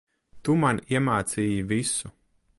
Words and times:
Tu, 0.47 0.55
man 0.63 0.81
iemācīji 0.95 1.61
visu. 1.75 2.15